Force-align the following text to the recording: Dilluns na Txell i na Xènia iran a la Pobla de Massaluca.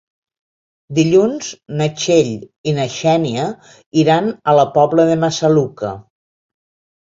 Dilluns 0.99 1.49
na 1.81 1.87
Txell 1.99 2.31
i 2.71 2.73
na 2.77 2.87
Xènia 2.95 3.45
iran 4.05 4.31
a 4.31 4.57
la 4.61 4.65
Pobla 4.79 5.07
de 5.11 5.21
Massaluca. 5.27 5.93